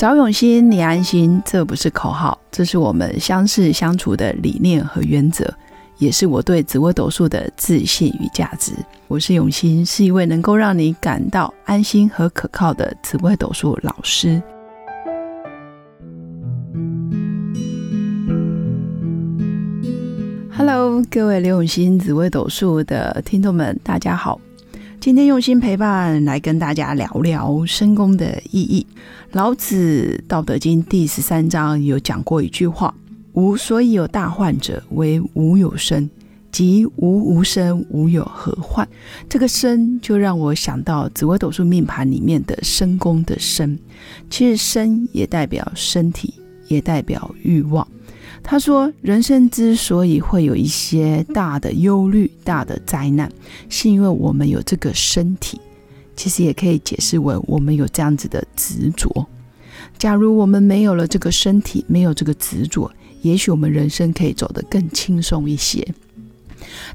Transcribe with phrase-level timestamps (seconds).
[0.00, 5.52] 找永新，你安心，这不是口号，这是我们相识相处的理念和原则，
[5.98, 8.72] 也是我对紫微斗数的自信与价值。
[9.08, 14.42] 我是永新，是一位能够让你感到安心和可靠的紫微斗数老师。
[20.56, 24.40] Hello，各位刘永新紫微斗数的听众们，大家好。
[25.00, 28.86] 今天用心陪伴来跟大家聊聊身宫的意义。
[29.32, 32.94] 老子《道德经》第十三章有讲过一句话
[33.32, 36.06] ：“吾所以有大患者，为无有生；
[36.52, 38.86] 即无无生，无有何患？”
[39.26, 43.78] 这个“生”就让我想到紫微斗数命盘里面的身宫的“身”，
[44.28, 46.34] 其实“生”也代表身体，
[46.68, 47.88] 也代表欲望。
[48.42, 53.30] 他说：“人生之所以会有一些大的忧虑、大的灾难，
[53.68, 55.60] 是因为我们有这个身体。
[56.16, 59.26] 其实也可以解释为我们有这样子的执着。
[59.96, 62.90] 假如我们没有了这个身体，没有这个执着，
[63.22, 65.86] 也许我们人生可以走得更轻松一些。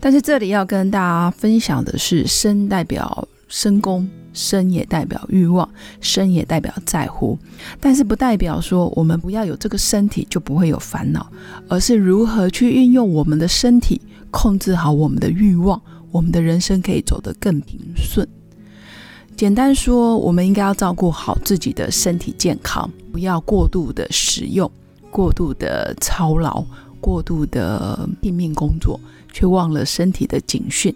[0.00, 5.66] 但是这里要跟大家分享的是，身代表身宫。”生也代表欲望，
[6.00, 7.38] 生也代表在乎，
[7.80, 11.26] 但是不代表说我们不要有这个身体就不会有烦恼，
[11.68, 18.28] 而是如何去运用我们的身体，控制好我们的欲望，我们的人生可以走得更平顺。
[19.36, 24.70] 简单说，我们应该要照顾好自己的身体健康，不要过度的使用，
[25.10, 26.64] 过度的操劳，
[27.00, 28.98] 过度的拼命工作，
[29.32, 30.94] 却忘了身体的警讯。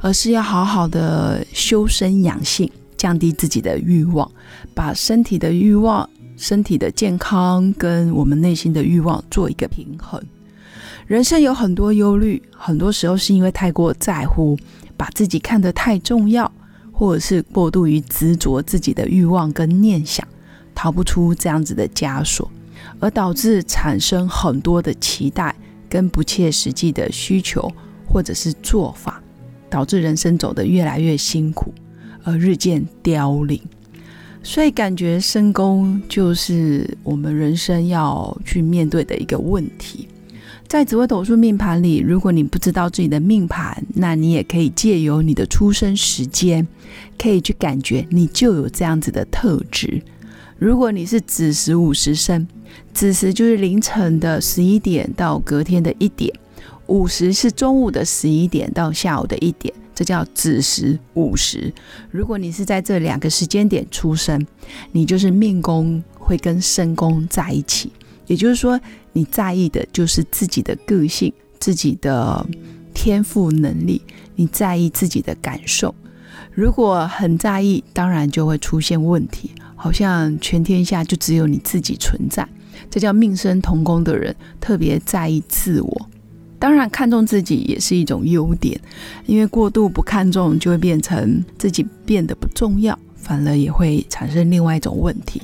[0.00, 4.30] 而是要好好的修身养性，降低自己的欲望，
[4.74, 10.22] 把身体的欲望、身体的健康跟我们内心的欲望做一个平衡。
[11.06, 14.56] 人生有很多忧虑，很多时候是因为太过在乎，
[14.96, 16.50] 把自己看得太重要，
[16.92, 20.26] 或者是过度于执着自己的欲望跟念想，
[20.74, 22.48] 逃不出这样子的枷锁，
[23.00, 25.52] 而导致产生很多的期待
[25.88, 27.68] 跟不切实际的需求
[28.06, 29.20] 或者是做法。
[29.70, 31.72] 导致人生走得越来越辛苦，
[32.24, 33.58] 而日渐凋零，
[34.42, 40.08] 所以感觉身宫就是我们人生要去面对的一个问题。
[40.66, 46.66] 在紫微斗数命盘里，如果你不知道自己的命盘，那你也可以借由你的出生时间，
[47.18, 50.00] 可以去感觉你就有这样子的特质。
[50.58, 52.46] 如果你是子时午时生，
[52.92, 56.32] 子时就是凌晨的十一点到隔天的一点。
[56.90, 61.72] 午时是中午的十一点到下午的一点，这叫子时、午时。
[62.10, 64.44] 如果你是在这两个时间点出生，
[64.90, 67.92] 你就是命宫会跟身宫在一起，
[68.26, 68.78] 也就是说，
[69.12, 72.44] 你在意的就是自己的个性、自己的
[72.92, 74.02] 天赋能力，
[74.34, 75.94] 你在意自己的感受。
[76.52, 82.44] 如果很在意，当然就会出现问题，好像全天下就只有你自己存在。
[82.90, 86.10] 这叫命生同宫的人特别在意自我。
[86.60, 88.78] 当然，看重自己也是一种优点，
[89.24, 95.40] 因为过度不看重，就会变成自己变得不重要，反而也会产生另外一种问题。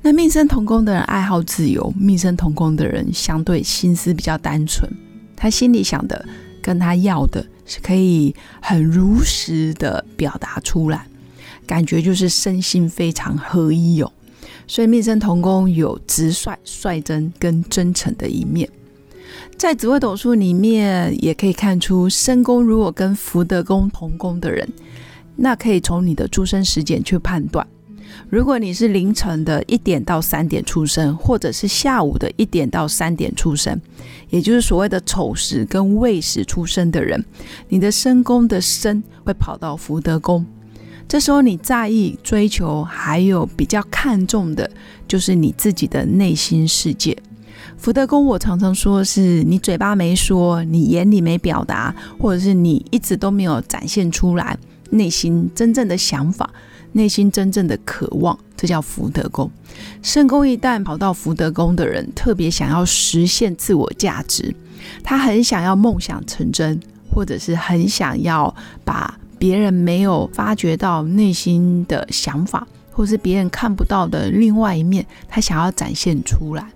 [0.00, 4.88] 那命生同工的人爱好自由，命生同工的人相对心思比较单纯，
[5.34, 6.24] 他心里想的
[6.62, 8.32] 跟他要的是可以
[8.62, 11.04] 很如实的表达出来，
[11.66, 14.12] 感觉就是身心非常合一哦。
[14.68, 18.68] 所以命生同工有直率、率真跟真诚的一面。
[19.56, 24.68] 在紫微斗数里面，也可以看出身宫如果跟福德宫同宫的人，
[25.36, 27.66] 那可以从你的出生时间去判断。
[28.28, 33.80] 如果你是凌晨的一点到三点出生，或者是下午的一点到三点出生，
[34.28, 37.24] 也就是所谓的丑时跟未时出生的人，
[37.68, 40.44] 你的身宫的身会跑到福德宫。
[41.08, 44.70] 这时候你在意、追求，还有比较看重的，
[45.08, 47.16] 就是你自己的内心世界。
[47.84, 54.56] 福德宫，我常常说是你嘴巴没说，你眼里没表达，或者是你一直都没有展现出来
[54.88, 56.48] 内心真正的想法、
[56.92, 59.50] 内心真正的渴望，这叫福德宫。
[60.00, 64.54] 圣宫一旦跑到福德宫的人，特别想要实现自我价值，
[65.02, 66.80] 他很想要梦想成真，
[67.10, 76.66] 或者是很想要把别人没有发觉到内心的想法，或是别人看不到的另外一面，他想要展现出来。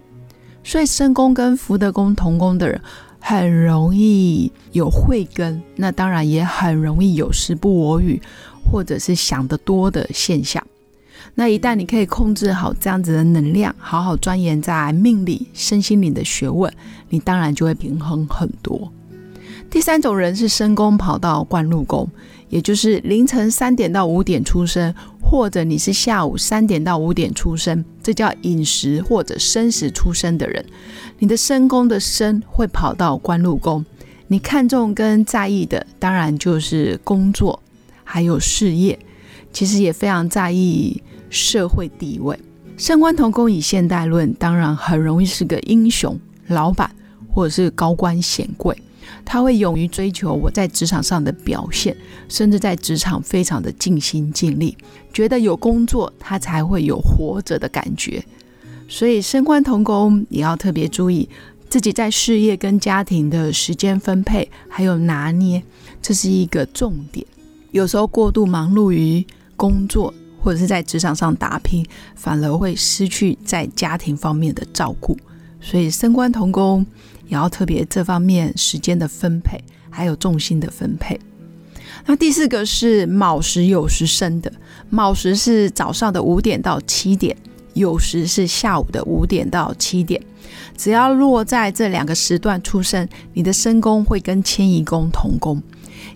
[0.68, 2.78] 所以申宫跟福德宫同宫的人，
[3.18, 8.20] 很容易有慧根，那当然也很容易有时不我与，
[8.70, 10.62] 或者是想得多的现象。
[11.34, 16.70] 那一旦你可以控制好这样子的能量，好好钻研在命理、身心灵的学问，
[17.08, 18.92] 你当然就会平衡很多。
[19.70, 22.06] 第三种人是申宫跑到官禄宫，
[22.50, 24.94] 也就是凌晨三点到五点出生，
[25.30, 30.64] 或者你是下午三点到五点出生，这叫饮食或者申时出生的人，
[31.18, 33.84] 你的身宫的申会跑到官禄宫。
[34.28, 37.62] 你看重跟在意的，当然就是工作，
[38.04, 38.98] 还有事业，
[39.52, 42.38] 其实也非常在意社会地位。
[42.78, 46.90] 升官同宫以现代论，当然很容易是个英雄、老板
[47.30, 48.74] 或者是高官显贵，
[49.24, 51.96] 他会勇于追求我在职场上的表现，
[52.28, 54.76] 甚至在职场非常的尽心尽力，
[55.12, 58.24] 觉得有工作他才会有活着的感觉。
[58.88, 61.28] 所以升官同工也要特别注意。
[61.68, 65.62] 自己在事业跟家庭的时间分配还有拿捏，
[66.00, 67.26] 这是一个重点。
[67.72, 69.22] 有时候过度忙碌于
[69.54, 71.84] 工作或者是在职场上打拼，
[72.14, 75.14] 反而会失去在家庭方面的照顾。
[75.68, 76.86] 所以升官同工
[77.26, 81.20] 也要特别这方面时间的分配，还有重心的分配。
[82.06, 84.50] 那第四个是卯时酉时生的，
[84.88, 87.36] 卯时是早上的五点到七点。
[87.74, 90.20] 有时是下午的五点到七点，
[90.74, 95.62] 只要落在这两个时段出生，你的身宫会跟迁移宫同宫，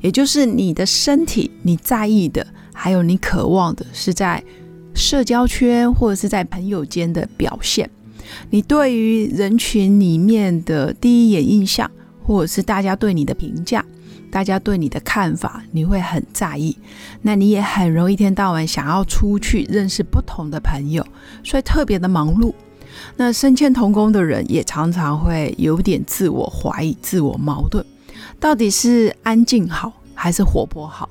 [0.01, 4.43] 也就是你的身体你在意的，还有你渴望的，是在
[4.95, 7.89] 社交圈或者是在朋友间的表现，
[8.51, 11.91] 你对于人群里面的第一眼印象，
[12.25, 13.85] 或者是大家对你的评价。
[14.31, 16.75] 大家对你的看法，你会很在意，
[17.21, 21.07] 那你也很容易一天到晚想要出去认识不同的朋友，
[21.45, 22.55] 所以特别的忙碌。
[23.19, 27.85] 那身欠同工的人也常常会有点自我怀疑、自我矛盾，
[28.41, 31.11] 到底是安静好还是活泼好？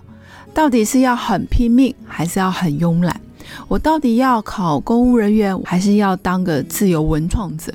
[0.52, 3.22] 到底是要很拼命还是要很慵懒？
[3.68, 7.74] 我到底要考公务人员还是要当个自由文创者？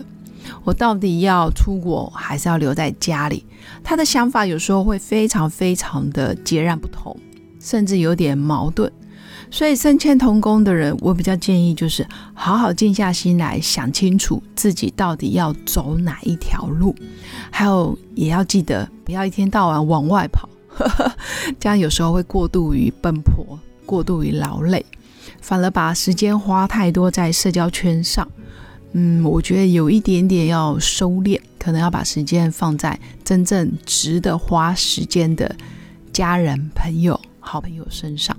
[0.63, 3.45] 我到底要出国还是要留在家里？
[3.83, 7.17] 他的想法有时候会非常非常的截然不同，
[7.61, 8.91] 甚至有点矛盾。
[9.49, 12.05] 所以身欠同工的人，我比较建议就是
[12.35, 16.95] 好好静下心来想清楚自己到底要走哪一条路，
[17.51, 20.49] 还有也要记得不要一天到晚往外跑，
[21.61, 24.85] 这样有时候会过度于奔波，过度于劳累，
[25.47, 28.29] 反而把时间花太多在社交圈上。
[28.95, 35.55] 嗯，我觉得有一点点要收敛，可能要把时间放在真正值得花时间的
[36.13, 38.37] 家人、朋友、好朋友身上。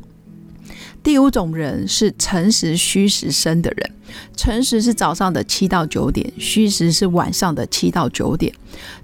[1.01, 3.89] 第五种人是诚实虚实生的人，
[4.35, 8.53] 诚实是早上的七到九点，虚实是晚上的七到九点。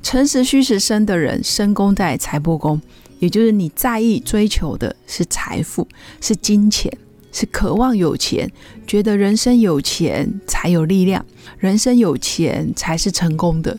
[0.02, 2.82] 诚实虚实生的人，身宫在财帛宫，
[3.20, 5.88] 也就是你在意追求的是财富，
[6.20, 6.92] 是金钱。
[7.34, 8.50] 是渴望有钱，
[8.88, 11.26] 觉得人生有钱才有力量，
[11.58, 13.78] 人生有钱才是成功的。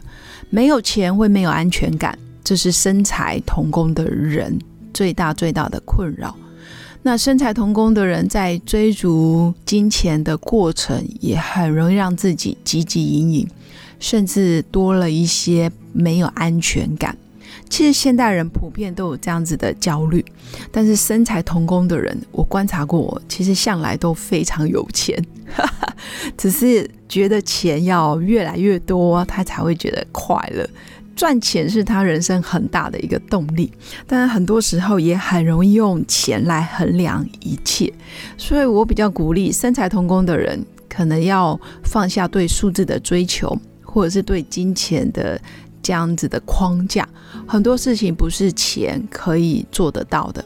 [0.50, 4.58] 没有钱会没有安全感，这是身财同工的人
[4.92, 6.36] 最大最大的困扰。
[7.02, 13.48] 那身财同工的人在追逐金钱的过程，也很容易让自己汲汲营营，
[14.00, 17.16] 甚至多了一些没有安全感。
[17.68, 20.24] 其实现代人普遍都有这样子的焦虑，
[20.70, 25.20] 但是身材同工的人，我观察过，其实向来都非常有钱，
[26.36, 30.68] 只是觉得钱要越来越多，他才会觉得快乐。
[31.16, 33.72] 赚钱是他人生很大的一个动力，
[34.06, 37.92] 但很多时候也很容易用钱来衡量一切，
[38.36, 45.40] 所以我比较鼓励身材同工的人，可能要放下对数字的追求，或者是对金钱的。
[45.84, 47.08] 这样子的框架，
[47.46, 50.44] 很多事情不是钱可以做得到的。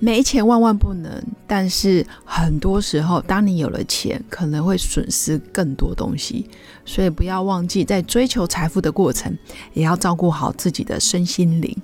[0.00, 6.48] 没钱万万不能，但是很多时候，当你有了钱，可能会损失更多东西。
[6.84, 9.32] 所以不要忘记，在追求财富的过程，
[9.74, 11.76] 也要照顾好自己的身心灵。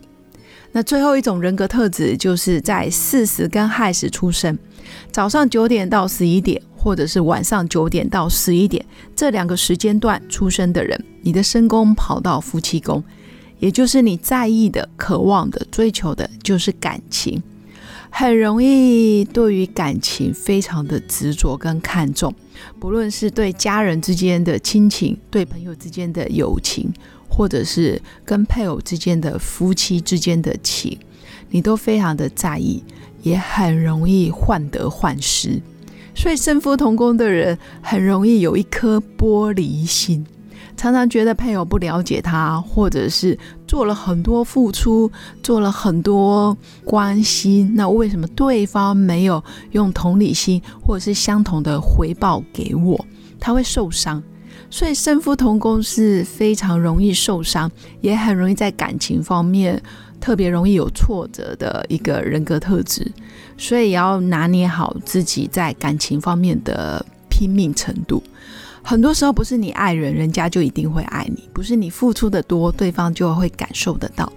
[0.72, 4.58] 那最后一种人格特质，就是在巳时跟亥时出生，
[5.12, 6.60] 早上九点到十一点。
[6.80, 8.82] 或者是晚上九点到十一点
[9.16, 13.02] 这两个时间段出生的人，你的身宫跑到夫妻宫，
[13.58, 17.42] 也就是你在意的、渴望的、追求的，就是感情，
[18.10, 22.34] 很容易对于感情非常的执着跟看重，
[22.78, 26.92] 不论是对家人之间的亲情、对朋友之间的友情，
[27.28, 30.98] 或者是跟配偶之间的夫妻之间的情，
[31.50, 32.82] 你都非常的在意，
[33.22, 35.60] 也很容易患得患失。
[36.14, 40.26] 所以身夫同宫的人很容易有一颗玻璃心，
[40.78, 45.10] 常常觉得配偶不了解他，或者是做了很多付出，
[45.42, 49.42] 做了很多关心，那为什么对方没有
[49.72, 53.04] 用同理心或者是相同的回报给我？
[53.40, 54.22] 他会受伤。
[54.70, 57.68] 所以身夫同工是非常容易受伤，
[58.00, 59.82] 也很容易在感情方面
[60.20, 63.10] 特别容易有挫折的一个人格特质。
[63.56, 68.22] 所以要拿捏好自己在感情方面的拼命程度。
[68.88, 74.32] 很多时候不是你爱人，人家就一定会爱你；不是你付出的多，对方就会感受得到。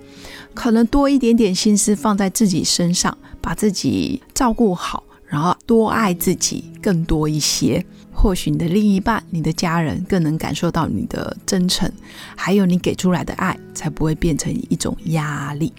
[0.54, 7.86] 可能多一点点心思放在自己身上，把自己照顾好，然后多爱自己更多一些。
[8.12, 11.90] 或许你的另一半、你的家人更能感受到你的真诚，
[12.36, 15.72] 还有你给出来的爱，才不会变成一种压力。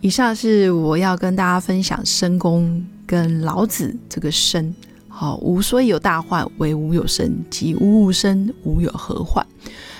[0.00, 4.72] 以上是我要跟大家分享申公跟老子这个申。
[5.16, 9.46] 好，无所以有大患，唯无有生；即无无生，无有何患。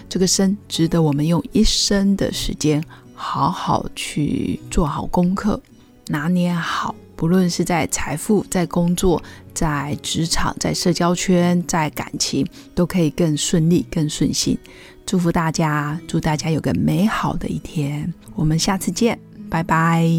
[0.09, 2.83] 这个生值得我们用一生的时间，
[3.15, 5.63] 好好去做好功课，
[6.09, 6.93] 拿捏好。
[7.15, 9.23] 不论是在财富、在工作、
[9.55, 12.45] 在职场、在社交圈、在感情，
[12.75, 14.59] 都可以更顺利、更顺心。
[15.07, 18.13] 祝福大家，祝大家有个美好的一天。
[18.35, 19.17] 我们下次见，
[19.49, 20.11] 拜拜。